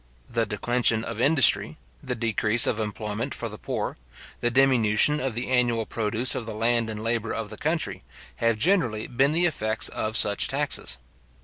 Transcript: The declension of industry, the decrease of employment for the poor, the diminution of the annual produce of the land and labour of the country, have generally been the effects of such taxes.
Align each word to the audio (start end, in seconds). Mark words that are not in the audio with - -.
The 0.27 0.47
declension 0.47 1.03
of 1.03 1.21
industry, 1.21 1.77
the 2.01 2.15
decrease 2.15 2.65
of 2.65 2.79
employment 2.79 3.35
for 3.35 3.49
the 3.49 3.59
poor, 3.59 3.97
the 4.39 4.49
diminution 4.49 5.19
of 5.19 5.35
the 5.35 5.47
annual 5.51 5.85
produce 5.85 6.33
of 6.33 6.47
the 6.47 6.55
land 6.55 6.89
and 6.89 7.03
labour 7.03 7.33
of 7.33 7.51
the 7.51 7.55
country, 7.57 8.01
have 8.37 8.57
generally 8.57 9.05
been 9.05 9.31
the 9.31 9.45
effects 9.45 9.89
of 9.89 10.17
such 10.17 10.47
taxes. 10.47 10.97